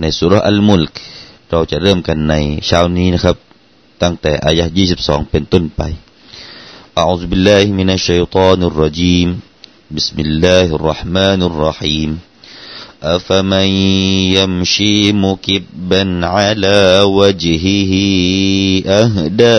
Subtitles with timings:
[0.00, 0.94] ในสุรอัลมุลก
[1.50, 2.34] เราจะเริ่มกันใน
[2.66, 3.36] เช้านี้นะครับ
[4.02, 4.64] ตั้งแต่อายะ
[4.98, 5.82] 22 เป็นต้นไป
[7.02, 9.28] أعوذ بالله من الشيطان الرجيم
[9.90, 12.10] بسم الله الرحمن الرحيم
[13.02, 13.68] أفمن
[14.38, 17.92] يمشي مكبا على وجهه
[18.86, 19.58] أهدى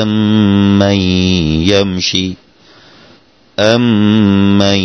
[0.00, 0.98] أمن
[1.72, 2.26] يمشي
[3.59, 4.77] أمن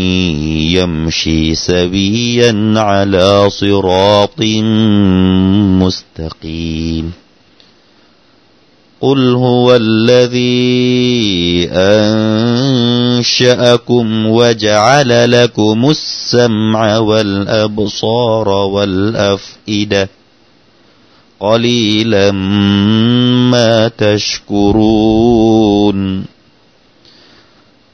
[0.77, 4.41] يمشي سويا على صراط
[5.83, 7.13] مستقيم
[9.01, 11.69] قل هو الذي
[13.21, 20.09] أنشأكم وجعل لكم السمع والأبصار والأفئدة
[21.41, 22.31] قليلا
[23.51, 25.11] ما تشكرون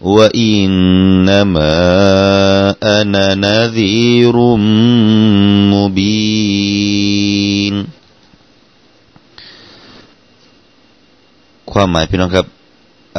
[0.00, 1.74] وإنما
[3.00, 4.36] أنا نذير
[5.74, 7.74] مبين
[11.72, 12.46] ความหมายพี่น้องครับ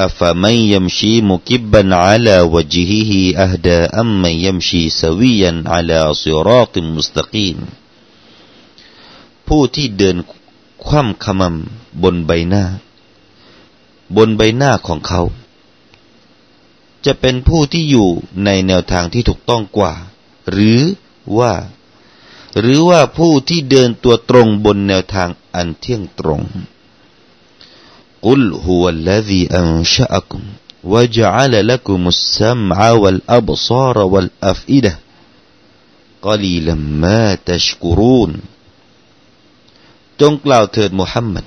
[0.04, 7.58] อัฟมัยยัมชีมุกิบันอาลาวจิฮิฮิอัฮดาอัมมัยยัมชีสวียันอาลาซิราติมุสตะกีม
[9.48, 10.18] ผู้ที่เดิน
[10.86, 12.64] คว่ำขมำบนใบหน้า
[14.16, 15.22] บนใบหน้าของเขา
[17.07, 18.09] จะเป็นผู้ที่อยู่
[18.45, 19.93] ในแนวทางที่ถูกต้องกว่า
[20.51, 20.81] หรือ
[21.39, 21.53] ว่า
[22.61, 26.43] หรือว่าผู้ที่เดินตัวตรงบนแนวทางอันเที่ยงตรง
[28.27, 30.43] กุลฮุวัลลซีอันชะอักุม
[30.93, 34.93] วะจัลลักุมุสซัมอะวัลอับซารวัลอัฟอิดะ
[36.27, 38.31] กลีลัมมาตชกรูน
[40.21, 41.45] จงกล่าวเถิดมุฮัมมัด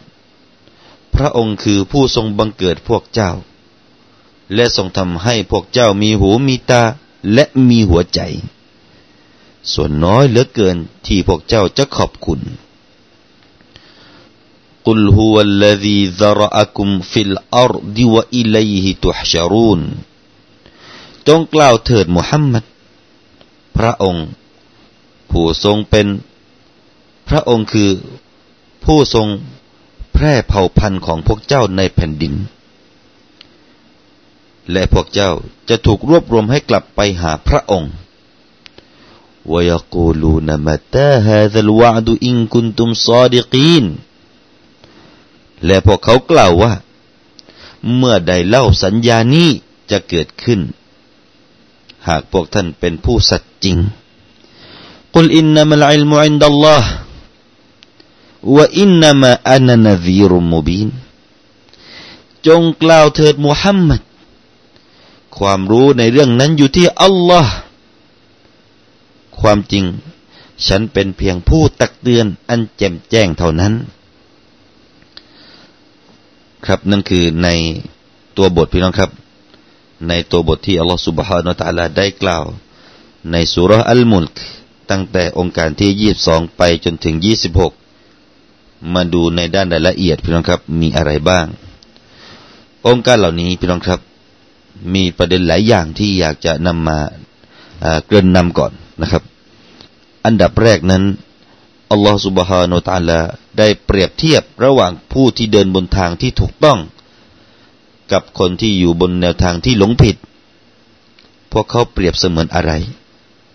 [1.16, 3.31] พระองค์คือผู้ทรงบังเกิดพวกเจ้า
[4.53, 6.83] และทรงทำให้พวกเจ้ามีหูมีตา
[7.33, 8.19] และมีหัวใจ
[9.73, 12.41] ส่วนน้อยเหลือเกินที่พวกเจ้าจะขอบคุณ
[14.88, 19.81] กุลฮุวัลลซีซรอะกุมฟิลอัรดิวะอิลัยฮิตุฮชารูน
[21.28, 22.63] จงกล่าวเถิดมุฮัมมัด
[23.78, 24.28] พระองค์
[25.31, 26.07] ผู้ทรงเป็น
[27.28, 27.89] พระองค์คือ
[28.84, 29.28] ผู้ทรง
[30.13, 32.34] แพร่เผ่าพันธุ์ของพวกเจ้าในแผ่นดิน
[34.72, 35.31] และพวกเจ้า
[35.69, 37.93] จะถูกรวบรวมให้กลับไปหาพระองค์
[39.53, 43.84] ويقولون متى هذا الوعد إن كنتم صادقين
[45.66, 46.72] และพวกเขากล่าวว่า
[47.97, 49.48] เมื่อใดเล่าสัญญานี้
[49.91, 50.60] จะเกิดขึ้น
[52.09, 53.78] หากพวกท่านเป็นผู้สัตย์จริง
[55.15, 56.82] قل إنما العلم عند الله
[58.56, 60.88] وإنما أنا نذير مبين
[62.47, 64.00] จงกล่าวเถิดมุฮัมมัด
[65.38, 67.53] ความรู้ในเรื่องนั้นอยู่ที่อัลลอฮ์
[69.40, 69.84] ความจริง
[70.68, 73.73] ฉันเป็นเพียงผู้ตักเตือนอันแจ่มแจ้งเท่านั้น
[76.66, 77.50] ครับนั่นคือใน
[78.38, 79.12] ตัวบทพี่น้องครับ
[80.07, 82.46] ในตัวบทที่อัลลอฮฺสุบฮานาตะลาได้กล่าว
[83.31, 84.38] ในสุรอัลมุลก
[84.90, 87.73] ตั้งแต่องค์การที่ยี่บสองไปจนถึงยี่สิบหก
[88.94, 91.46] มาดูในด้านรายละเอียดพี่น้องครับ มีอะไรบ้าง
[92.87, 93.99] องค์การเหล่านี้พี่น้องครับ
[94.93, 96.99] มีประเด็นหลายอย่างที่อยากจะนำมา
[98.05, 99.23] เกริ่นนำก่อนนะครับ
[100.25, 101.03] อันดับแรกนั้น
[101.91, 103.19] อัลลอฮฺสุบฮานาตาลา
[103.57, 106.79] ได้เปรียบเทียบระหว่างผู้ที่เดินบนทางที่ถูกต้อง
[108.11, 110.16] กับคนที่อยู่บนแนวทางที่หลงผิด
[111.51, 112.72] พวกเขาเปรียบเสมือนอะไร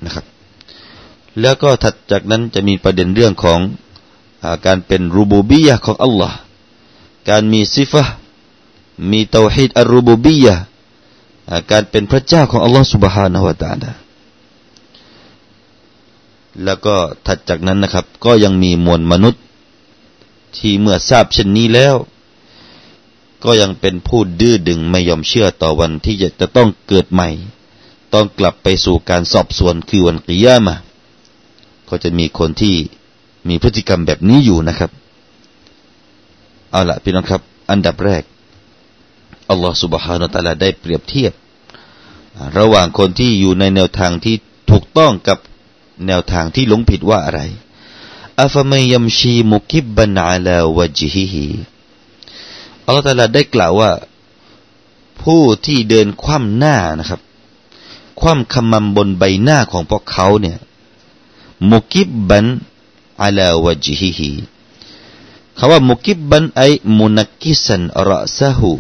[0.05, 0.25] นะครับ
[1.40, 3.61] แล้วก็ถัดจากนั้นจะมีประเด็นเรื่องของ
[4.44, 6.37] อการเป็นรูบูบียะของอัลลอฮ์
[7.28, 8.05] การมีซิฟะ
[9.11, 10.55] มีเตาฮิดอัลรูบูบียะ
[11.70, 13.91] การเป็นพระเจ้าของอัลลอฮฺสุบฮานาวะตาลา
[16.64, 19.43] แล้วก็ถัดจากนั้นนะครับ ก็ยังมีมวลมนุษย์
[20.56, 21.94] ที่เมื่อทราบเช่นนี้แล้ว
[23.44, 27.29] ก็ยังเป็นผู้ดื้อดึงไม่ยอมเชื่อต่อวันที่จะจะต้องเกิดใหม่
[28.14, 30.76] ต้องกลับไปสู่การสอบสวนคือวันกิยามะ
[31.88, 32.75] ก็จะมีคนที่
[33.49, 34.91] มีพฤติกรรมแบบนี้อยู่นะครับ
[36.70, 38.23] เอาละพี่น้องครับ อันดับแรก
[39.50, 41.32] อัลลอฮฺสุบฮานาตะลาได้เปรียบเทียบ
[42.58, 44.37] ระหว่างคนที่อยู่ในแนวทางที่
[44.70, 45.38] ถูกต้องกับ
[46.06, 47.41] แนวทางที่หลงผิดว่าอะไร
[48.43, 51.47] อัฟมัยยัมชีมุกิบันอาลาวจิฮิฮิ
[52.85, 53.91] อัลลอฮฺตะลาได้กล่าวว่า
[55.23, 57.20] ผู้ที่เดินคว่ำหน้านะครับ
[58.20, 60.58] คว่ำขมำบนใบหน้าของพวกเขาเนี่ย
[61.70, 62.44] มุกิบบัน
[63.23, 64.31] อาลาวะจิฮิฮิ
[65.58, 66.62] คำว่ามุกิบบันไอ
[66.99, 68.70] มุนักกิสันรอซะฮู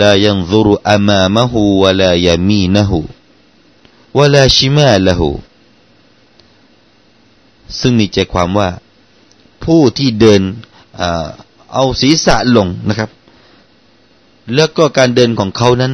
[0.00, 0.66] لا ينظر
[0.96, 1.52] أمامه
[1.82, 2.90] ولا يمينه
[4.18, 5.20] ولا شماله
[7.80, 8.68] ซึ่งมีใจความว่า
[9.64, 10.42] ผู้ที่เดิน
[11.72, 13.10] เอาศีรษะลงนะครับ
[14.54, 15.92] แล้วก็การเดินของเขานั้น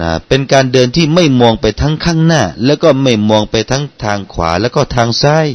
[0.00, 5.46] นะเป็นการเดินที่ไม่มองไปทั้งข้างหน้า แล้วก็ไม่มองไปทั้งทางขวาแล้วก็ทางซ้าย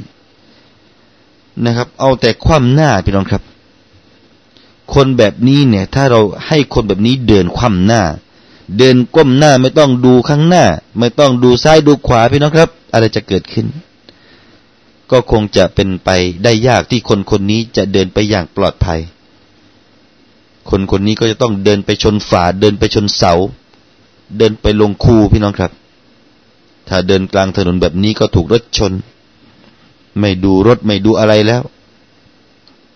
[1.65, 3.43] นะครับ เอาแต่คว่ำหน้าพี่น้องครับ
[4.92, 8.02] คนแบบนี้เนี่ย ถ้าเราให้คนแบบนี้เดินคว่ำหน้า
[8.78, 10.64] เดินก้มหน้าไม่ต้องดูข้างหน้า
[10.98, 13.66] ไม่ต้องดูซ้ายดูขวาพี่น้องครับ อะไรจะเกิดขึ้น
[15.10, 16.10] ก็คงจะเป็นไป
[16.44, 19.00] ได้ยากที่คนคนนี้จะเดินไปอย่างปลอดภัย
[20.70, 23.32] คนคนนี้ก็จะต้องเดินไปชนฝาเดินไปชนเสา
[24.38, 25.72] เดินไปลงคูพี่น้องครับ
[26.88, 28.92] ถ้าเดินกลางถนนแบบนี้ก็ถูกรถชน
[30.18, 31.62] ไม่ดูรถไม่ดูอะไรแล้ว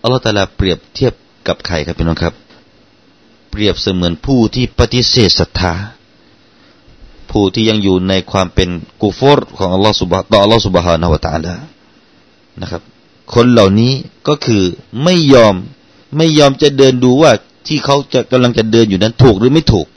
[0.01, 1.13] อัลลอฮฺตาลาเปรียบเทียบ
[1.49, 2.33] กับใครครับพี่น้องครับ
[3.49, 5.73] เปรียบเสมือนผู้ที่ปฏิเสธศรัทธา
[7.31, 8.69] ผู้ที่ยังอยู่ในความเป็น
[9.01, 11.55] กูฟอร์ของอัลลอฮฺสุบะต่ออัลลอฮฺสุบฮานาวตาลา
[12.61, 12.81] นะครับ
[13.33, 13.93] คนเหล่านี้
[14.27, 14.63] ก็คือ
[15.03, 15.55] ไม่ยอม
[16.17, 17.31] ไม่ยอมจะเดินดูว่า
[17.67, 19.87] ที่เขาจะกำลังจะเดินอยู่นั้นถูกหรือไม่ถูก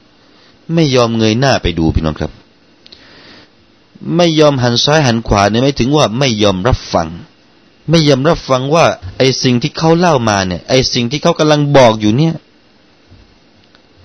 [0.75, 2.33] ไม่ยอมเงยหน้าไปดูพี่น้องครับ
[4.17, 7.09] ไม่ยอมหันซ้ายหันขวาเนี่ยไม่ถึงว่าไม่ยอมรับฟัง
[7.91, 8.87] ไม่ยอมรับฟังว่า
[9.19, 12.35] ไอ้สิ่งที่เขาเล่ามาเนี่ย ไอ้สิ่งที่เขากำลังบอกอยู่เนี่ย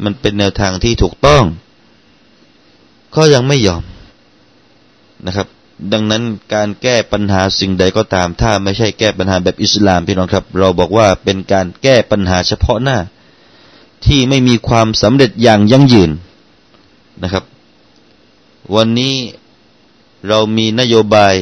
[0.03, 1.44] มันเป็นแนวทางที่ถูกต้อง
[3.15, 3.83] ก็ยังไม่ยอม
[5.25, 5.47] นะครับ
[5.94, 12.97] ดังนั้นการแก้ปัญหาสิ่งใดก็ตาม ถ้าไม่ใช่แก้ปัญหาแบบอิสลามพี่น้องครับ เราบอกว่าเป็นการแก้ปัญหาเฉพาะหน้า
[14.06, 16.12] ที่ไม่มีความสำเร็จอย่างยั่งยืน
[17.23, 17.44] นะครับ
[18.75, 19.15] วันนี้
[20.27, 21.33] เรามีนโยบาย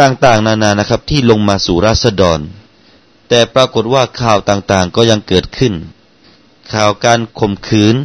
[0.00, 2.40] ต่างๆ นานานะครับ ที่ลงมาสู่ราษฎร
[3.28, 5.74] แต่ปรากฏว่าข่าวต่างๆ ก็ยังเกิดขึ้น
[6.72, 7.96] ข่าวการข่มขืน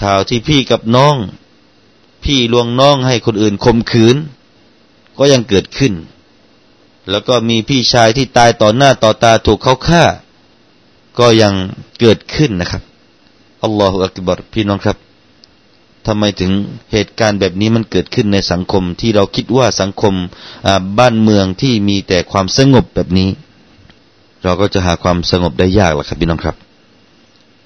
[0.00, 1.16] ข่าวที่พี่กับน้อง
[2.24, 4.16] พี่ลวงน้องให้คนอื่นข่มขืน
[5.18, 5.92] ก็ยังเกิดขึ้น
[7.10, 10.04] แล้วก็มีพี่ชายที่ตายต่อหน้าต่อตาถูกเขาฆ่า
[11.18, 11.54] ก็ยัง
[12.00, 12.82] เกิดขึ้นนะครับ
[13.64, 14.96] อัลลอฮฺอักบารพี่น้องครับ
[16.06, 16.52] ทำไมถึง
[16.92, 20.14] เหตุการณ์แบบนี้มันเกิดขึ้นในสังคมที่เราคิดว่าสังคม
[20.98, 23.28] บ้านเมืองที่มีแต่ความสงบแบบนี้
[24.44, 26.56] เราก็จะหาความสงบได้ยากละครับพี่น้องครับ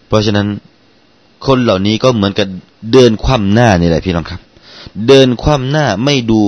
[0.08, 0.48] เพราะฉะนั้น
[1.46, 2.48] คนเหล่านี้ก็เหมือนกับ
[2.92, 4.40] เดินคว่ำหน้านี่แหละพี่น้องครับ
[5.08, 6.40] เดินคว่ำหน้าไม่ดู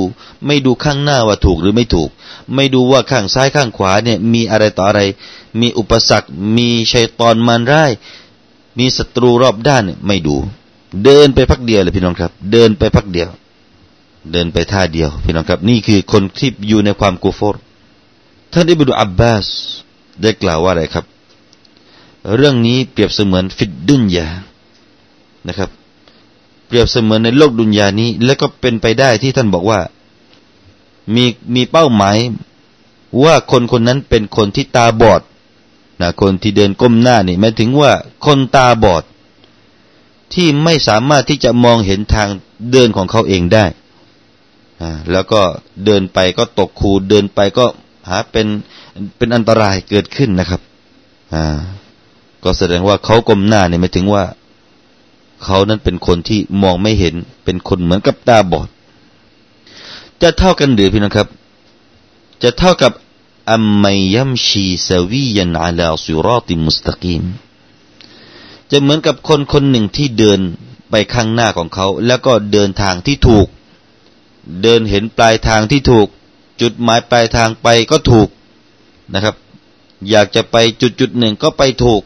[0.47, 2.11] ไม่ดูข้างหน้าว่าถูกหรือไม่ถูก
[2.55, 5.01] ไม่ดูว่าข้างซ้ายข้างขวาเนี่ย มีอะไรต่ออะไร
[5.61, 7.93] มีอุปสรรค มีชัยตอนมันร้าย
[8.79, 10.37] มีศัตรูรอบด้านเนี่ยไม่ดู
[11.05, 13.29] เดินไปพักเดียวเลยพี่น้องครับ เดินไปพักเดียว
[14.33, 17.63] เดินไปท่าเดียว พี่น้องครับ นี่คือคนที่อยู่ในความกูฟร์
[18.53, 19.47] ท่านอิบดุอับบาส
[20.23, 21.05] ได้กล่าวว่าอะไรครับ
[22.37, 24.29] เรื่องนี้เปรียบเสมือนฟิดดุนยา
[25.49, 25.71] นะครับ
[26.67, 29.81] เปรียบเสมือนในโลกดุนยานี้ แล้วก็เป็นไปได้ที่ท่านบอกว่า
[31.15, 31.25] มี
[31.55, 32.17] มีเป้าหมาย
[33.25, 35.23] ว่าคนคนนั้นเป็นคนที่ตาบอด
[36.01, 37.93] นะคนที่เดินก้มหน้านี่หมายถึงว่า
[38.27, 39.03] คนตาบอด
[40.35, 42.29] ที่ไม่สามารถที่จะมองเห็นทาง
[42.73, 43.65] เดินของเขาเองได้
[45.13, 45.41] แล้วก็
[45.85, 47.67] เดินไปก็ตกคูเดินไปก็
[48.09, 48.47] หาเป็น
[49.17, 50.61] เป็นอันตรายเกิดขึ้นนะครับ
[52.45, 54.25] ก็แสดงว่าเขากลมหน้าเนี่ยไม่ถึงว่า
[55.45, 57.15] เขานั้นเป็นคนที่มองไม่เห็น
[57.45, 58.69] เป็นคนเหมือนกับตาบอด
[60.23, 61.29] จะเท่ากันหรือพี่น้องครับ
[62.43, 62.93] จะเท่ากับ
[63.51, 67.25] อัมมัยยัมชีสวียันอาลาซิรอติมุสตะกีม
[68.71, 70.41] จะเหมือนกับคนคนหนึ่งที่เดิน
[70.91, 73.47] ไปข้างหน้าของเขา แล้วก็เดินทางที่ถูก
[74.63, 76.07] เดินเห็นปลายทางที่ถูก
[76.61, 78.29] จุดหมายปลายทางไปก็ถูก
[79.15, 79.35] นะครับ
[80.11, 82.03] อยากจะไปจุดจุดหนึ่งก็ไปถูก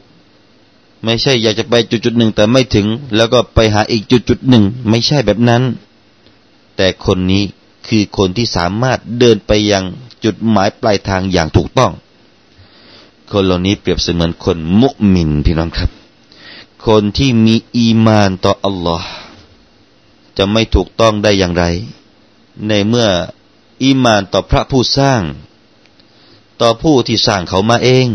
[1.04, 2.86] ไม่ใช่อยากจะไปจุดจุดหนึ่งแต่ไม่ถึง
[3.16, 5.62] แล้วก็ไปหาอีกจุดจุดหนึ่งไม่ใช่แบบนั้น
[6.76, 7.42] แต่คนนี้
[7.86, 9.84] คือคนที่สามารถเดินไปยัง
[10.24, 11.92] จุดหมายปลายทางอย่างถูกต้อง
[13.32, 15.99] คนเหล่านี้เปรียบเสมือนคนมุมินพี่น้องครับ
[16.86, 19.08] คนที่มีอีมานต่ออัลลอฮ์
[20.36, 21.64] จะไม่ถูกต้องได้อย่างไร
[22.68, 23.08] ในเมื่อ
[23.82, 25.22] อีมานต่อพระผู้สร้าง
[26.60, 28.08] ต่อผู้ที่สร้างเขามาเอง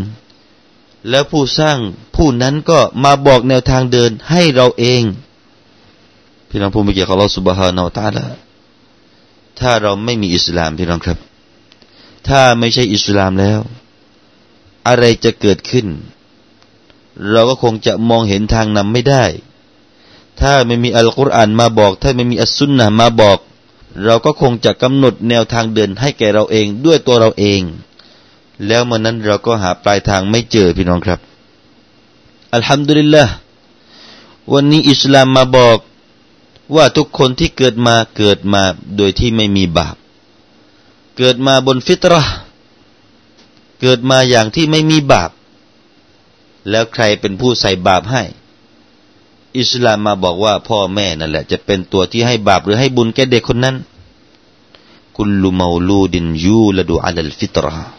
[1.10, 1.78] แล้วผู้สร้าง
[2.16, 5.02] ผู้นั้นก็มาบอกแนวทางเดินให้เราเอง
[6.48, 8.26] พี่น้องผู้มีเกียรติของเราสุบฮานาอัลตาลา
[9.60, 11.18] ถ้าเราไม่มีอิสลามพี่น้องครับ
[12.28, 13.60] ถ้าไม่ใช่อิสลามแล้ว
[14.88, 15.86] อะไรจะเกิดขึ้น
[17.30, 19.24] เราก็คงจะมองเห็นทางนำไม่ได้
[20.40, 23.38] ถ้าไม่มีอัลกุรอานมาบอก ถ้าไม่มีอัสซุนนะมาบอก
[24.04, 27.60] เราก็คงจะกำหนดแนวทางเดินให้แก่เราเองด้วยตัวเราเอง
[28.66, 31.20] แล้วมันนั้นเราก็หาปลายทางไม่เจอพี่น้องครับ
[32.54, 33.24] อัลฮัมดุลิลละ
[34.52, 35.78] วันนี้อิสลามมาบอก
[36.74, 38.62] ว่าทุกคนที่เกิดมาเกิดมา
[38.96, 39.96] โดยที่ไม่มีบาป
[41.16, 42.34] เกิดมาบนฟิตรห์
[43.80, 45.30] เกิดมาอย่างที่ไม่มีบาป
[46.70, 48.22] แล้วใครเป็นผู้ใส่บาปให้
[49.58, 53.76] อิสลามมาบอกว่าพ่อแม่นั่นแหละ จะเป็นตัวที่ให้บาปหรือให้บุญแก่เด็กคนนั้น
[55.16, 57.92] กุลลุมาลูดินยูละดูอัลฟิตรห์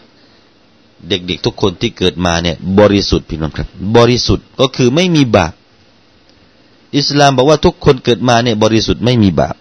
[1.08, 5.52] เด็กๆทุกคนที่เกิดมาเนี่ย บริสุทธิ์พี่น้องครับ บริสุทธิ์ก็คือไม่มีบาป
[6.96, 9.56] อิสลามบอกว่าทุกคนเกิดมาเนี่ย บริสุทธิ์ไม่มีบาป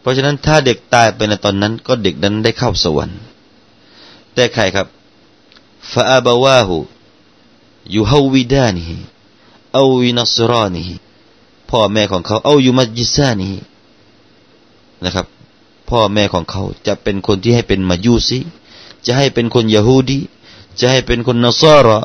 [0.00, 3.18] เพราะฉะนั้นถ้าเด็กตายไปในตอนนั้น ก็เด็กนั้นได้เข้าสวรรค์
[4.34, 4.86] แต่ใครครับ
[5.92, 6.78] ฟาอาบาวาหู
[7.94, 8.84] ยูฮาวิดานี
[9.74, 10.84] เอาวินัสรานี
[11.70, 13.50] พ่อแม่ของเขาเอาอยู่มัจิซานี
[15.04, 15.26] นะครับ
[15.90, 18.38] พ่อแม่ของเขาจะเป็นคนที่ให้เป็นมายูซี
[19.06, 20.18] จะให้เป็นคนยาฮูดี
[20.78, 22.00] จะให้เป็นคนนัสรอ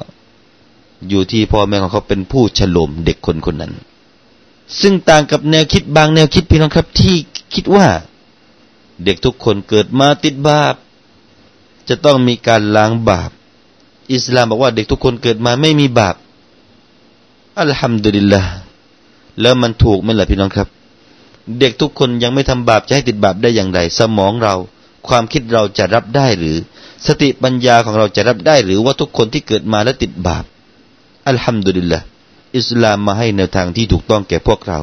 [1.10, 3.74] อยู่ที่พ่อแม่ของเขาเป็นผู้ฉลมเด็กคนคนนั้น
[4.82, 7.16] ซึ่งต่างกับแนวคิดบางแนวคิดพี่น้องครับ ที่
[7.54, 7.88] คิดว่า
[9.04, 10.76] เด็กทุกคนเกิดมาติดบาป
[11.90, 13.32] จะต้องมีการล้างบาป
[14.14, 16.16] อิสลามบอกว่าเด็กทุกคนเกิดมาไม่มีบาป
[17.60, 18.42] อัลฮัมดุลิลละ
[19.42, 20.68] แล้วมันถูกไหมล่ะพี่น้องครับ
[21.60, 24.56] เด็กทุกคนยังไม่ทำบาปจะให้ติดบาปได้อย่างไร สมองเรา
[25.08, 26.56] ความคิดเราจะรับได้หรือ
[27.06, 30.44] สติปัญญาของเราจะรับได้หรือว่าทุกคนที่เกิดมาแล้วติดบาป
[31.28, 32.00] อัลฮัมดุลิลละ
[32.58, 34.80] อิสลามมาให้แนวทางที่ถูกต้องแก่พวกเรา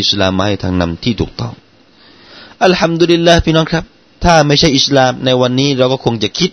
[0.00, 1.52] อิสลามมาให้ทางนำที่ถูกต้อง
[2.64, 3.84] อัลฮัมดุลิลลาห์พี่น้องครับ
[4.24, 6.50] ถ้าไม่ใช่อิสลามในวันนี้เราก็คงจะคิด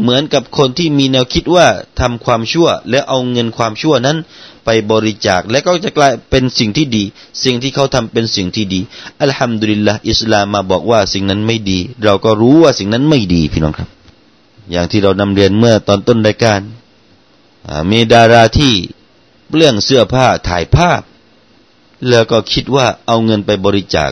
[0.00, 1.66] เหมือนกับคนที่มีแนวคิดว่า
[2.00, 4.18] ทำความชั่ว แล้วเอาเงินความชั่วนั้น
[4.64, 7.04] ไปบริจาคและก็จะกลายเป็นสิ่งที่ดี
[7.44, 8.80] สิ่งที่เขาทำเป็นสิ่งที่ดี
[9.22, 13.88] อัลฮัมดุลิลละอิสลามมาบอกว่าสิ่งนั้นไม่ดี เราก็รู้ว่าสิ่งนั้นไม่ดีพี่น้องครับ
[14.70, 16.60] อย่างที่เรานำเรียนเมื่อตอนต้นรายการ
[17.90, 18.72] มีดาราที่
[19.54, 21.02] เรื่องเสื้อผ้าถ่ายภาพ
[22.08, 24.10] แล้วก็คิดว่าเอาเงินไปบริจาค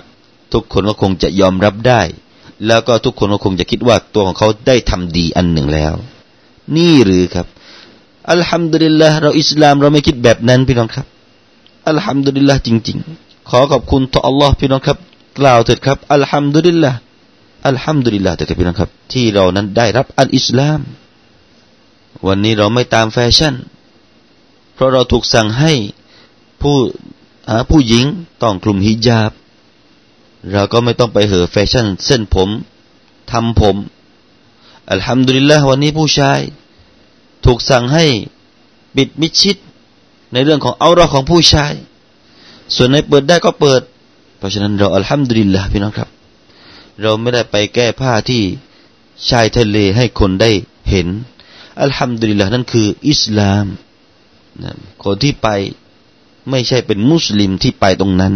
[0.53, 2.03] ทุกคนก็คงจะยอมรับได้
[2.67, 5.95] แล้วก็ทุกคนก็คงจะคิดว่าตัวของเขาได้ทำดีอันหนึ่งแล้ว
[6.77, 7.47] นี่หรือครับ
[8.31, 11.07] อัลฮัมดุลิลละเราอิสลามเราไม่คิดแบบนั้นพี่น้องครับ
[11.89, 14.99] อัลฮัมดุลิลละจริง ๆ ขอขอบคุณต่ออัลลอฮ์พี่น้องครับ
[15.39, 16.91] กล่าวเถิดครับอัลฮัมดุลิลละ
[17.67, 20.81] อัลฮัมดุลิลละเถิดพี่น้องครับ ที่เรานั้นได้รับอัลอิสลาม
[22.27, 23.55] วันนี้เราไม่ตามแฟชั่น
[24.75, 25.73] เพราะเราถูกสั่งให้
[26.63, 26.77] ผู้
[27.71, 28.05] ผู้หญิง
[28.43, 29.31] ต้องคลุมฮิญาบ
[30.53, 32.49] เราก็ไม่ต้องไปเห่อแฟชั่น เส้นผม
[33.33, 33.77] ทำผม
[34.91, 36.41] อัลฮัมดุลิลละวันนี้ผู้ชาย
[37.45, 38.07] ถูกสั่งให้
[38.97, 39.57] ปิดมิชิด
[40.33, 41.73] ในเรื่องของเอาราของผู้ชาย
[42.75, 43.83] ส่วนในเปิดได้ก็เปิด
[44.39, 46.09] เพราะฉะนั้นเราอัลฮัมดุลิลละพี่น้องครับ
[47.01, 48.43] เราไม่ได้ไปแก้ผ้าที่
[49.29, 50.51] ชายทะเลให้คนได้
[50.91, 51.09] เห็น
[51.83, 53.67] อัลฮัมดุลิลละนั่นคือ อิสลาม
[55.03, 55.49] คนที่ไป
[56.51, 58.35] ไม่ใช่เป็นมุสลิมที่ไปตรงนั้น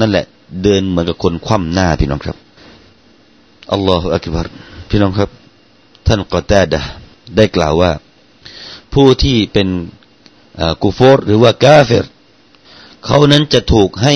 [0.00, 0.26] นั่นแหละ
[0.62, 2.36] เดินเหมือนกับคนคว่ำหน้าพี่น้องครับ
[3.72, 4.46] อัลลอฮฺอักบาร
[4.90, 5.30] พี่น้องครับ
[6.06, 6.80] ท่านกอตดะ
[7.36, 7.92] ได้กล่าวว่า
[8.92, 9.68] ผู้ที่เป็น
[10.82, 12.06] กูฟอร์หรือว่ากาเฟร
[13.04, 14.14] เขานั้นจะถูกให้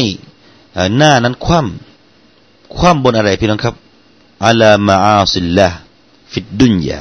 [0.96, 3.74] หน้านั้นคว่ำคว่ำบนอะไรพี่น้องครับ
[4.46, 5.68] อัลามาอาสิลละ
[6.32, 7.00] ฟิดดุนยา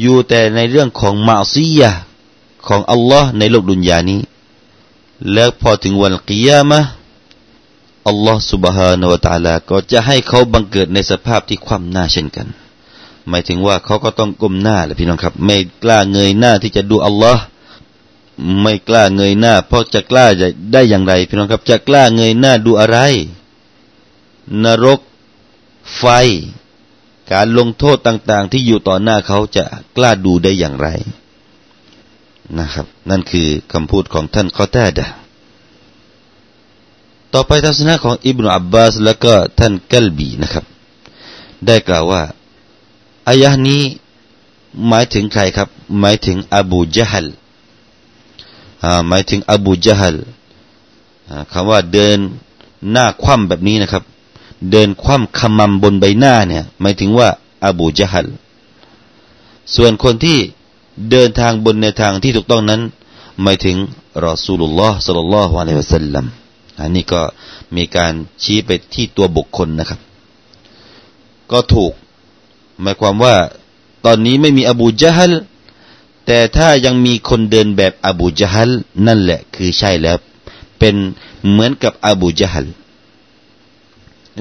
[0.00, 1.90] อยู่แต่ในเรื่องของมาซียา
[2.66, 4.20] ของอัลลอฮ์ในโลกดุนยานี้
[5.32, 6.80] แล้วพอถึงวันกิยามะ
[8.07, 12.47] อัลลอฮ์ سبحانه และ تعالى ก็จะให้เขาบังเกิดในสภาพที่คว่ำหน้าเช่นกัน
[13.29, 17.43] หมายถึงว่าเขาก็ต้องก้มหน้าแหละพี่น้องครับ ไม่กล้าเงยหน้าที่จะดูอัลลอฮ์
[18.61, 22.97] ไม่กล้าเงยหน้า เพราะจะกล้าจะได้อย่างไร พี่น้องครับ จะกล้าเงยหน้าดูอะไร
[24.63, 24.99] นรก
[25.97, 26.05] ไฟ
[27.31, 29.63] การลงโทษต่าง ๆ ที่อยู่ต่อหน้าเขาจะ
[29.97, 30.87] กล้าดูได้อย่างไร
[32.59, 35.07] นะครับนั่นคือคำพูดของท่านกอตาดะ
[37.40, 40.64] ต่อไปทัศนะของอิบนาอับบาสแล้วก็ท่านกัลบีนะครับ
[41.66, 42.22] ได้กล่าวว่า
[43.28, 43.82] อายะนี้
[44.88, 45.68] หมายถึงใครครับ
[46.00, 47.26] หมายถึงอบูจฮัล
[49.08, 50.16] หมายถึงอบูจฮัล
[51.52, 52.18] คำว่าเดิน
[52.90, 54.04] หน้าคว่ำแบบนี้นะครับ
[54.70, 57.28] เดินคว่ำขมำบนใบหน้าเนี่ย หมายถึงว่า
[57.66, 58.26] อบูจฮัล
[59.74, 60.38] ส่วนคนที่
[61.10, 62.80] เดินทางบนในทางที่ถูกต้องนั้น
[63.42, 63.76] หมายถึง
[64.24, 66.26] รอสูลุลลอฮ์สัลลัลลอฮุอะลัยฮิวะสัลลัม
[66.80, 67.20] อันนี้ก็
[67.76, 70.00] มีการชี้ไปที่ตัวบุคคลนะครับ
[71.52, 71.92] ก็ถูก
[72.80, 73.34] หมายความว่า
[74.04, 75.32] ตอนนี้ไม่มีอบูจฮัล
[76.26, 78.70] แต่ถ้ายังมีคนเดินแบบอบูจฮัล
[79.06, 80.16] นั่นแหละคือใช่แล้ว
[80.78, 80.94] เป็น
[81.48, 82.66] เหมือนกับอบูจฮัล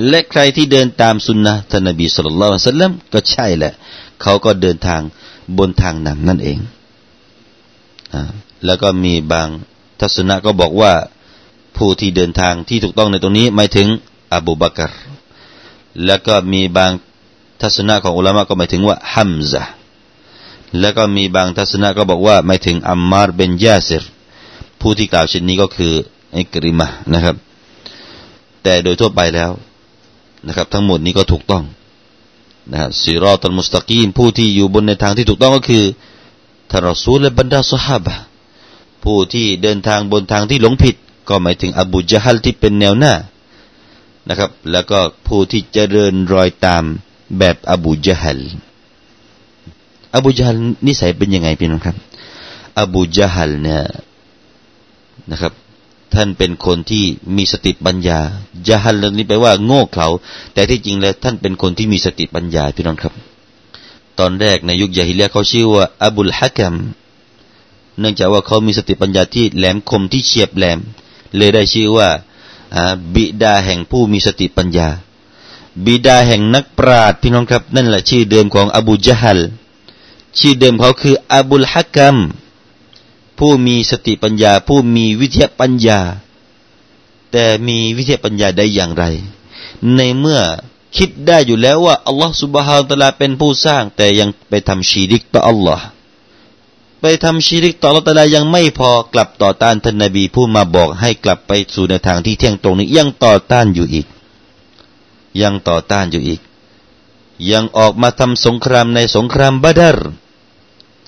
[0.07, 3.73] และใครที่เดินตามสุนนะท่านนบีสุลต่านสัลลัมก็ใช่แหละ
[4.21, 5.01] เขาก็เดินทาง
[5.57, 6.57] บนทางนำนั่นเอง
[8.13, 8.15] อ
[8.65, 9.47] แล้วก็มีบาง
[9.99, 10.93] ทัศนะก็บอกว่า
[11.77, 13.87] ผู้ที่เดินทางที่ถูกต้องในตรงนี้หมายถึง
[14.33, 14.93] อบูบักร
[16.05, 16.91] แล้วก็มีบาง
[17.61, 19.63] ทัศนะของอุลามะก็หมายถึงว่าฮัมซะ
[20.79, 24.03] แล้วก็มีบางทัศนะก็บอกว่าหมายถึงอัมมารเบนยาซิร
[24.81, 25.93] ผู้ที่กล่าวเช่นนี้ก็คือ
[26.35, 27.35] อิกริมะนะครับ
[28.63, 29.51] แต่โดยทั่วไปแล้ว
[30.47, 31.63] นะครับ ทั้งหมดนี้ก็ถูกต้อง
[32.71, 35.83] นะครับซีรอตัลมุสตะกีมผู้ที่อยู่บนในทางที่ถูกต้องก็คือ
[36.71, 38.15] ทารอซูลและบรรดาสหาบะ
[39.03, 40.95] ผู้ที่เดินทางบนทางที่หลงผิด
[41.29, 43.13] ก็หมายถึงอบูจฮัลที่เป็นแนวหน้า
[44.29, 46.83] นะครับ แล้วก็ผู้ที่เจริญรอยตาม
[47.37, 48.39] แบบอบูจฮัล
[50.15, 50.57] อบูจฮัล
[50.87, 51.95] นิสัยเป็นยังไงพี่น้องครับ
[52.79, 53.83] อบูจฮัลเนี่ย
[55.31, 55.53] นะครับ
[56.13, 57.03] ท่านเป็นคนที่
[57.35, 58.19] มีสติปัญญา
[58.67, 60.07] จฮัลนี้แปลว่า โง่เขลา
[60.53, 63.13] แต่ที่จริงแล้ว ท่านเป็นคนที่มีสติปัญญาพี่น้องครับ
[64.19, 66.73] ตอนแรกในยุคยาฮิเลียเขาชื่อว่าอบุลฮะกัม
[67.99, 70.79] เนื่องจากว่าเขามีสติปัญญาที่แหลมคมที่เฉียบแหลม
[71.37, 72.09] เลยได้ชื่อว่า
[73.15, 74.89] บิดาแห่งผู้มีสติปัญญา
[75.85, 79.39] บิดาแห่งนักปราชญ์พี่น้องครับ นั่นแหละชื่อเดิมของอบูจฮัล
[80.39, 82.17] ชื่อเดิมเขาคืออบุลฮักกัม
[83.39, 85.99] ผู้มีสติปัญญา ผู้มีวิทยาปัญญา
[87.31, 89.03] แต่มีวิทยาปัญญาได้อย่างไร
[89.95, 90.41] ในเมื่อ
[90.97, 95.85] คิดได้อยู่แล้วว่าอัลลอฮฺสุบฮานตะลาเป็นผู้สร้าง แต่ยังไปทำชีริกต่ออัลลอฮ์
[97.01, 104.07] ไปทำชีริกต่อละตาลายังไม่พอกลับต่อต้านท่านนบีผู้มาบอกให้กลับไปสู่ในทางที่เที่ยงตรงนี้ยังต่อต้านอยู่อีก
[105.41, 106.41] ยังต่อต้านอยู่อีก
[107.51, 109.97] ยังออกมาทำสงครามในสงครามบาดร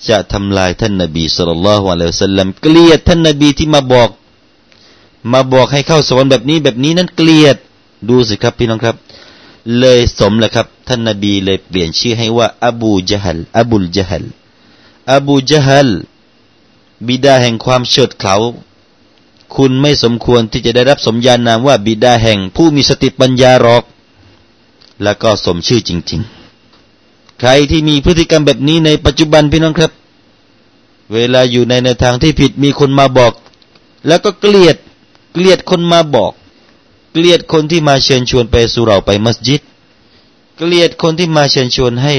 [0.08, 4.10] จะทำลายท่านนบีสุลต่านละฮ์วะลัยสัลลัมเกลียดท่านนบีที่มาบอก
[5.32, 7.56] มาบอกให้เข้าสวรรค์แบบนี้แบบนี้นั้นเกลียด
[8.08, 8.96] ดูสิครับพี่น้องครับ
[9.78, 14.24] เลยสมแล้วครับ ท่านนบีเลยเปลี่ยนชื่อให้ว่า อบูจฮัลอบุลจฮัล
[15.10, 15.90] อบูจฮัล
[17.06, 18.34] บิดาแห่งความเฉิดเขา
[19.56, 23.84] คุณไม่สมควรที่จะได้รับสมญานามว่าบิดาแห่งผู้มีสติปัญญาหรอก
[25.02, 26.20] แล้วก็สมชื่อจริง
[26.80, 29.92] ๆ ใครที่มีพฤติกรรมแบบนี้ในปัจจุบันพี่น้องครับ
[31.14, 33.32] เวลาอยู่ในในวทางที่ผิดมีคนมาบอก
[34.06, 34.76] แล้วก็เกลียด
[35.32, 36.32] เกลียดคนมาบอก
[37.12, 39.62] เกลียดคนที่มาเชิญชวนไปสู่เราไปมัสยิด
[40.56, 42.14] เกลียดคนที่มาเชิญชวนให้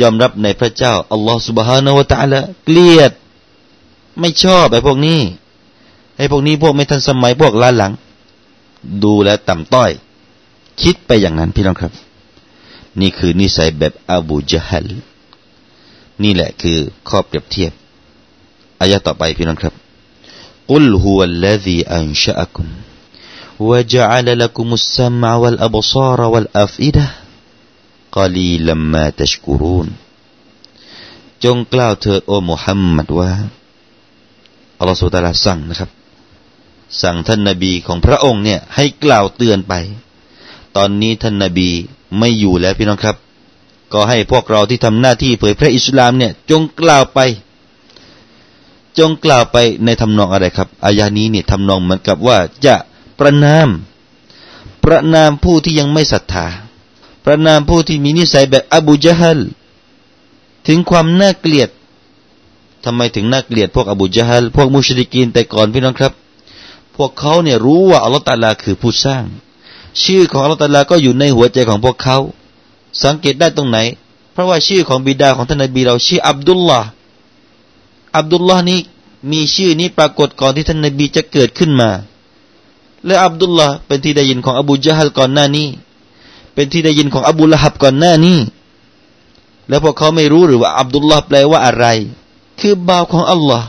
[0.00, 3.12] ยอมรับในพระเจ้าอัลลอฮฺสุบฮานาวะตะละเกลียด
[4.20, 5.20] ไม่ชอบไอ้พวกนี้
[6.16, 7.92] ไอ้พวกนี้พวกไม่ทันสมัยพวกล้าหลัง
[9.04, 9.90] ดูแลต่ำต้อย
[10.82, 11.92] คิดไปอย่างนั้นพี่น้องครับ
[13.00, 14.88] นี่คือนิสัยแบบอบูจฮัล
[16.22, 16.78] นี่แหละคือ
[17.08, 17.72] ข้อเปรียบเทียบ
[18.80, 19.74] อายะต่อไปพี่น้องครับ
[20.70, 22.68] กุลฮุวัลลซีอันชะอักุม
[23.60, 27.06] وجعل لكم السمع والأبصار والأفئدة
[28.15, 29.87] กอลีลัมมาตชกูรูน
[31.43, 33.31] จงกล่าวเถิดโอ้มุฮัมมัดว่า
[34.77, 35.89] อัลลอฮฺสุตาลาสั่งนะครับ
[37.01, 39.73] สั่งท่านนาบีของพระองค์เนี่ย ให้กล่าวเตือนไป
[40.75, 41.69] ตอนนี้ท่านนาบี
[42.19, 43.17] ไม่อยู่แล้วพี่น้องครับ
[43.93, 47.19] ก็ให้พวกเราที่ทำหน้าที่เผยแพร่อิสลามเนี่ย จงกล่าวไป
[48.99, 52.75] จงกล่าวไปในทำนองอะไรครับอายานี้เนี่ยทำนองเหมือนกับว่าจะ
[53.19, 53.69] ประนาม
[54.83, 56.47] ประนามผู้ที่ยังไม่ศรัทธา
[57.25, 59.39] ประนามผู้ที่มีนิสัยแบบอบูจฮัล
[60.67, 61.69] ถึงความน่าเกลียด
[62.85, 66.13] ทำไมถึงน่าเกลียดพวกอบูจฮัลพวกมุชริกีนแต่ก่อนพี่น้องครับ
[66.95, 69.25] พวกเขาเนี่ยรู้ว่าอัลลอฮฺตาลาคือผู้สร้าง
[70.03, 72.17] ชื่อของอัลลอฮฺตาลาก็อยู่ในหัวใจของพวกเขา
[73.03, 73.77] สังเกตได้ตรงไหน
[74.31, 76.87] เพราะว่าชื่อของบิดาของท่านนบีเราชื่ออับดุลลาห์
[78.17, 78.79] อับดุลลาห์นี้
[79.31, 81.89] มีชื่อนี้ปรากฏก่อนที่ท่านนบีจะเกิดขึ้นมา
[83.05, 85.67] และอับดุลลาห์เป็นที่ได้ยินของอบูจฮัลก่อนหน้านี้
[86.53, 88.39] เป็นที่ได้ยินของอบูละฮับก่อนหน้านี้
[89.69, 91.85] แล้วพวกเขาไม่รู้หรือว่าอับดุลลาห์แปลว่าอะไร
[92.59, 93.67] คือบ่าวของอัลลอฮ์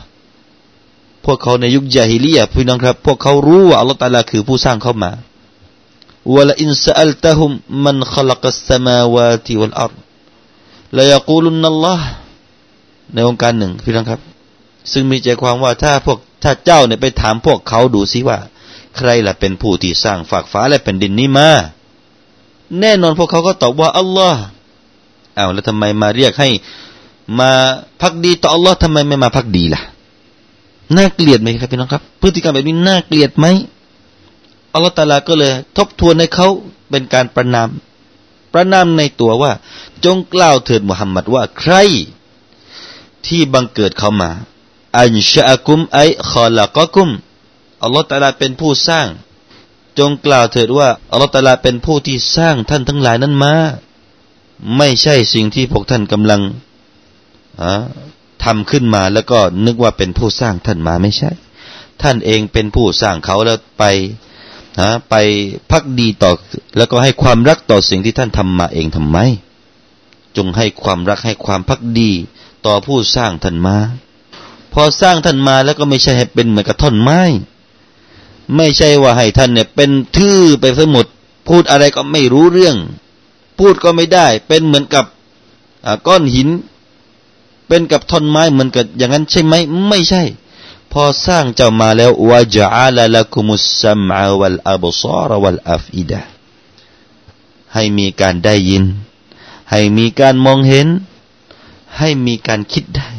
[1.25, 5.11] พวกเขาในยุคยาฮิลียพี่น้องครับ พวกเขารู้ว่าอัลลอฮ์ตาลาคือผู้สร้างเขามา
[6.33, 7.51] วะลอินซาอัลตะฮุม
[7.85, 9.93] มันขลักสมาวาติวัลอัร
[10.97, 12.05] ลายกูลุนนัลลอฮ์
[13.13, 14.21] ในองค์การหนึ่งพี่น้องครับ
[14.91, 18.37] ซึ่งมีใจความว่าถ้าพวกถ้าเจ้าเนี่ยไปถามพวกเขาดูซิว่า
[18.97, 21.49] ใครล่ะเป็นผู้ที่สร้างฝากฟ้าและแผ่นดินนี้มา
[22.79, 24.43] แน่นอนพวกเขาก็ตอบว่าอัลลอฮ์
[25.37, 26.49] อ้าวแล้วทำไมมาเรียกให้
[27.39, 27.51] มา
[28.01, 29.81] พักดีต่ออัลลอฮ์ทำไมไม่มาพักดีล่ะ
[30.95, 33.45] น่าเกลียดไหมครับพี่น้องครับ พฤติกรรมแบบนี้น่าเกลียดไหม
[34.73, 36.47] อัลลอฮ์ตาลาก็เลย ทบทวนให้เขา
[36.89, 37.69] เป็นการประนาม
[38.53, 39.51] ประนามในตัวว่า
[40.05, 41.73] จงกล่าวเถิดมุฮัมมัดว่าใคร
[43.27, 44.29] ที่บังเกิดเขามา
[44.99, 45.99] อันชะกุมไอ
[46.29, 47.09] ขอละกกุม
[47.83, 49.07] อัลลอฮ์ตาลาเป็นผู้สร้าง
[49.99, 53.53] จงกล่าวเถิดว่าอัลลอฮ์ตาลาเป็นผู้ที่สร้างท่านทั้งหลายนั้นมา
[54.77, 56.41] ไม่ใช่สิ่งที่พวกท่านกำลัง
[58.43, 61.31] ทำขึ้นมาแล้วก็นึกว่าเป็นผู้สร้างท่านมาไม่ใช่
[62.01, 63.83] ท่านเองเป็นผู้สร้างเขาแล้วไป
[64.79, 65.15] นะไป
[65.71, 66.31] พักดีต่อ
[66.77, 69.17] แล้วก็ให้ความรักต่อสิ่งที่ท่านทำมาเองทำไม
[70.37, 72.11] จงให้ความรักให้ความพักดี
[72.65, 73.77] ต่อผู้สร้างท่านมา
[74.73, 77.21] พอสร้างท่านมาแล้วก็ไม่ใช่ให้เป็นเหมือนกับท่อนไม้
[78.55, 81.05] ไม่ใช่ว่าให้ท่านเนี่ย เป็นทื่อไปทั้งหมด
[81.47, 82.75] พูดอะไรก็ไม่รู้เรื่อง
[83.59, 85.05] พูดก็ไม่ได้ เป็นเหมือนกับ
[86.07, 86.49] ก้อนหิน
[87.67, 89.53] เป็นกับท่อนไม้เหมือนกับอย่างนั้นใช่ไหม
[89.87, 90.23] ไม่ใช่
[90.91, 96.21] พอสร้างเจ้ามาแล้ววะจัลละคุมุสัมาวัลอับซารวัลอัฟอิดะ
[97.73, 98.83] ให้มีการได้ยิน
[99.71, 100.87] ให้มีการมองเห็น
[101.97, 103.09] ให้มีการคิดได้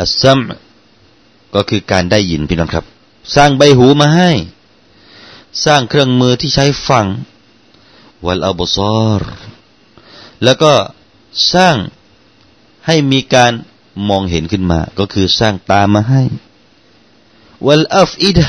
[0.00, 0.38] อัสซัม
[1.54, 2.84] ก็คือการได้ยินพี่น้องครับ
[3.34, 4.30] สร้างใบหูมาให้
[5.64, 7.06] สร้างเครื่องมือที่ใช้ฟัง
[8.24, 9.22] วัลอับซอร
[10.44, 10.72] แล้วก็
[11.52, 11.76] สร้าง
[12.86, 13.52] ให้มีการ
[14.08, 16.22] มองเห็นขึ้นมา ก็คือสร้างตามมาให้
[17.66, 18.46] วัลอัฟอิดะ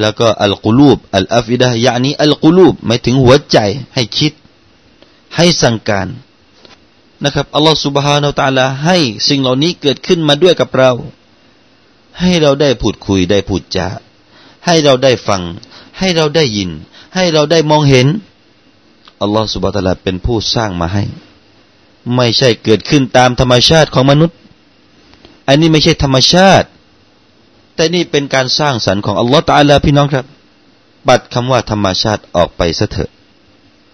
[0.00, 3.58] แล้วก็อัลกุลูบอัลอัฟอิดะยานี้อัลกุลูบหมายถึงหัวใจ
[3.94, 4.32] ให้คิด
[5.36, 6.08] ให้สั่งการ
[7.24, 8.98] นะครับอัลลอฮฺสุบฮานาอัลตะลาให้
[9.28, 10.92] สิ่งเหล่านี้เกิดขึ้นมาด้วยกับเรา
[12.20, 13.86] ให้เราได้พูดคุยได้พูดจา
[14.66, 15.42] ให้เราได้ฟัง
[15.98, 16.70] ให้เราได้ยิน
[17.14, 18.06] ให้เราได้มองเห็น
[19.20, 21.04] อัลลอฮฺสุบะตะลาเป็นผู้สร้างมาให้
[22.16, 24.36] ไม่ใช่เกิดขึ้นตามธรรมชาติของมนุษย์
[25.48, 26.66] อันนี้ไม่ใช่ธรรมชาติ
[27.74, 30.26] แต่นี่เป็นการสร้างสรรค์ของอัลลอฮฺตาลาพี่น้องครับ
[31.06, 33.10] ปัดคำว่าธรรมชาติออกไปซะเถอะ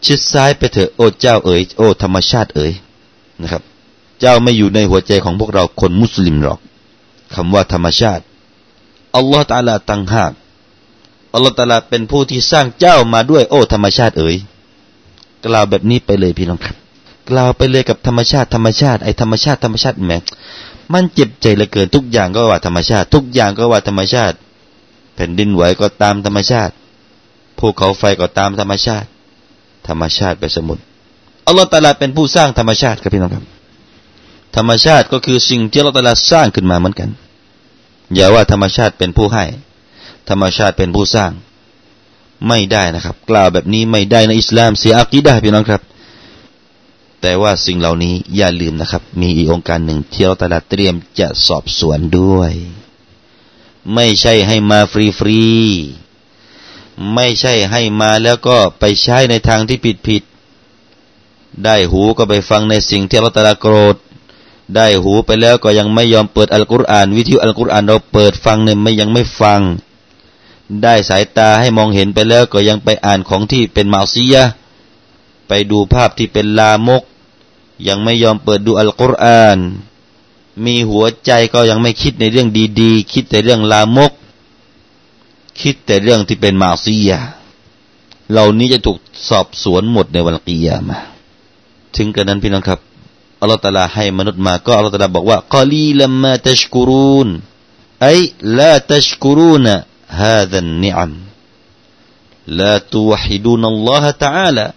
[0.05, 2.73] ชิดซ้ายไปเถอะโอ้เจ้าเอ๋ยโอ้ธรรมชาติเอ๋ย
[3.43, 3.63] นะครับ
[4.21, 6.59] เจ้าไม่อยู่ในหัวใจของพวกเราคนมุสลิมหรอก
[7.35, 8.23] คำว่าธรรมชาติ
[9.17, 10.33] อัลลอฮฺตาลาตังหาก
[11.35, 14.37] อัลลอฮฺตาลาเป็นผู้ที่สร้างเจ้ามาด้วยโอ้ธรรมชาติเอ๋ย
[15.47, 16.77] กล่าวแบบนี้ไปเลยพี่น้องครับ
[17.31, 20.13] กล่าวไปเลยกับธรรมชาติธรรมชาติไอ้ธรรมชาติธรรมชาติแหม
[20.93, 24.37] มันเจ็บใจเหลือเกินทุกอย่างก็ว่าธรรมชาติ ทุกอย่างก็ว่าธรรมชาติ
[25.15, 26.73] แผ่นดินไหวก็ตามธรรมชาติ
[27.59, 29.07] ภูเขาไฟก็ตามธรรมชาติ
[29.89, 30.79] ธรรมชาติไปสมุด
[31.47, 33.45] อัลลอฮฺตาลาเป็นผู้สร้างธรรมชาติครับพี่น้องครับ
[34.57, 37.11] ธรรมชาติก็คือสิ่งที่อัลลอฮฺตาลาสร้างขึ้นมาเหมือนกัน
[38.15, 39.45] อย่าว่าธรรมชาติเป็นผู้ให้
[40.29, 41.33] ธรรมชาติเป็นผู้สร้าง
[42.49, 45.83] ไม่ได้นะครับ กล่าวแบบนี้ไม่ได้ในอิสลามเสียอักีดะพี่น้องครับ
[47.21, 52.53] แต่ว่าสิ่งเหล่านี้อย่าลืมนะครับ มีอีกโองการหนึ่งที่อัลลอฮฺตาลาเตรียมจะสอบสวนด้วย
[53.95, 55.43] ไม่ใช่ให้มาฟรีฟรี
[57.15, 60.23] ไม่ใช่ให้มาแล้วก็ไปใช้ในทางที่ผิดผิด
[61.65, 63.97] ได้หูก็ไปฟังในสิ่งที่เราแต่ลาโกรธ
[64.75, 69.61] ได้หูไปแล้วก็ยังไม่ยอมเปิดอัลกุรอาน วิทยุอัลกุรอานเราเปิดฟังเนี่ยไม่ยังไม่ฟัง
[70.83, 74.45] ได้สายตาให้มองเห็นไปแล้วก็ยังไปอ่านของที่เป็นมาซียะ
[75.49, 77.03] ไปดูภาพที่เป็นลามก
[77.89, 79.59] ยังไม่ยอมเปิดดูอัลกุรอาน
[80.65, 82.49] มีหัวใจก็ยังไม่คิดในเรื่อง
[82.81, 84.13] ดีๆ คิดแต่เรื่องลามก
[85.61, 87.21] คิดแต่เรื่องที่เป็นมาซียา
[88.31, 90.99] เหล่านี้จะถูกสอบสวนหมดในวันกียามา
[91.97, 92.81] ถึงกระนั้นพี่น้องครับ
[93.42, 97.28] อัลลอฮฺตาลาให้มนุษย์มา ก็อัลลอฮฺตาลาบอกว่ากอลีลัมมาตัชกุรูน
[98.04, 98.10] ไอ
[98.58, 99.66] ลาตัชกุรูน
[100.20, 101.14] ฮาดันนิอัม
[102.60, 104.68] لا توحدون الله تعالى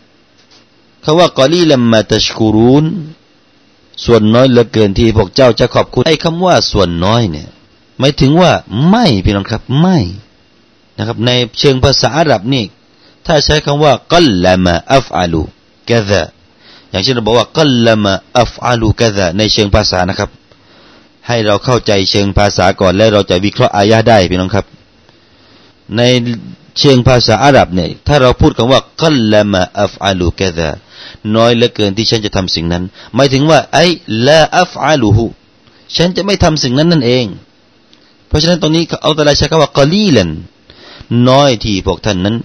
[1.05, 2.87] คาว่ากอลีลัมมาตัชกูรุน
[4.05, 7.49] ส่วนน้อยเหลือเกินที่พวกเจ้าจะขอบคุณไอ้คำว่าส่วนน้อยเนี่ย
[7.99, 8.53] หมายถึงว่า
[8.89, 9.99] ไม่พี่น้องครับไม่
[10.97, 12.65] นะครับ ในเชิงภาษาอาหรับนี่
[13.27, 15.43] ถ้าใช้คำว่ากัลละมาอัฟอาลู
[15.91, 16.23] กะซะ
[16.94, 20.30] อย่างเช่นเราบอกว่ากัลลมาอัฟอาลูกะซะในเชิงภาษานะครับ
[21.28, 24.66] ให้เราเข้าใจเชิงภาษาก่อนแล้วเราจะวิเคราะห์อายะได้พี่น้องครับ
[25.98, 26.02] ใน
[26.80, 30.70] เชิงภาษาอาหรับเนี่ยถ้าเราพูดคำว่ากัลลมาอัฟอาลูกะซะ
[31.36, 32.84] น้อยเหลือเกินที่ฉันจะทำสิ่งนั้น
[33.16, 33.86] หมายถึงว่า ไอ้
[34.28, 35.26] ละอัฟอาลูฮู
[35.96, 37.26] ฉันจะไม่ทำสิ่งนั้นนั่นเอง
[38.28, 40.30] เพราะฉะนั้นตรงนี้เอาแต่ละใช้คำว่ากอลีลัน
[41.30, 42.36] น้อยที่พวกท่านนั้น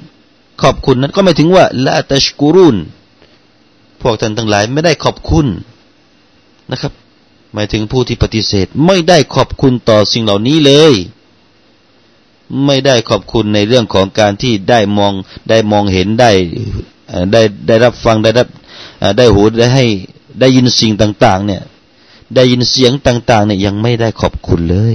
[0.62, 2.76] ขอบคุณนั้นก็ไม่ถึงว่าละตัชกูรุน
[4.02, 5.46] พวกท่านทั้งหลายไม่ได้ขอบคุณ
[6.70, 6.92] นะครับ
[7.54, 10.94] หมายถึงผู้ที่ปฏิเสธ ไม่ได้ขอบคุณต่อสิ่งเหล่านี้เลย
[12.66, 15.12] ไม่ได้ขอบคุณในเรื่องของการที่ได้มอง
[15.50, 16.30] ได้มองเห็นได้
[17.32, 18.48] ได้ได้รับฟังได้รับ
[19.18, 19.86] ได้หูได้ให้
[20.40, 21.62] ได้ยินสิ่งต่าง ๆ เนี่ย
[22.34, 24.94] ได้ยินเสียงต่าง ๆ เนี่ยยังไม่ได้ขอบคุณเลย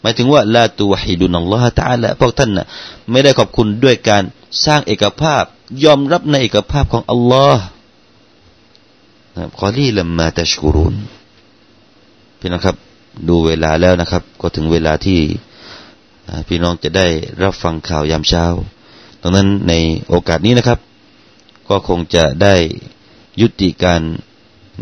[0.00, 2.66] หมายถึงว่าลาตัวฮิดุนัลลอฮฺตาละพวกท่านน่ะ
[3.10, 4.22] ไม่ได้ขอบคุณด้วยการ
[4.64, 5.44] สร้างเอกภาพ
[5.84, 7.64] ยอมรับในเอกภาพของอัลลอฮ์
[9.58, 10.94] ขอรีลัมมาตัชกุรุน
[12.38, 12.76] พี่น้องครับ
[13.28, 15.20] ดูเวลาแล้วนะครับ ก็ถึงเวลาที่
[16.48, 17.06] พี่น้องจะได้
[17.42, 18.44] รับฟังข่าวยามเช้า
[19.22, 19.72] ดังนั้นใน
[20.08, 20.78] โอกาสนี้นะครับ
[21.68, 22.54] ก็คงจะได้
[23.40, 24.02] ยุติการ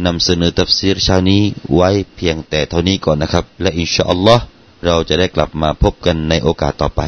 [0.07, 1.43] นำเสนอตัฟซีรเช้านี้
[1.75, 4.45] ไว้เพียงแต่เท่านี้ก่อนนะครับ และอินชาอัลลอฮ์
[4.87, 7.03] เราจะได้กลับมาพบกันในโอกาสต่อไป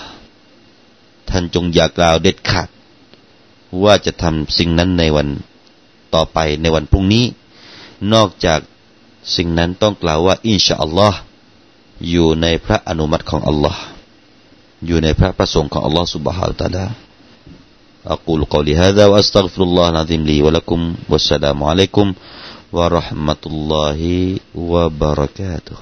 [1.28, 2.68] ท่านจงอย่ากล่าวเด็ดขาด
[3.83, 5.28] ว่าจะทำสิ่งนั้นในวัน
[6.14, 7.24] ต่อไปในวันพรุ่งนี้
[8.12, 8.61] นอกจาก
[9.37, 11.18] สิ่งนั้นต้องกล่าวว่าอินชาอัลลอฮ์
[12.11, 13.80] อยู่ในพระอนุมัติของอัลลอฮ์
[14.87, 16.85] อยู่ในพระประสงค์ของอัลลอฮ์ سبحانه และ تعالى
[18.07, 22.07] أقول قولي هذا وأستغفر الله العظيم لي ولكم والسلام عليكم
[22.72, 24.00] ورحمة الله
[24.54, 25.76] وبركاته